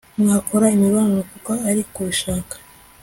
[0.21, 2.55] mwakora imibonano kuko ari kubishaka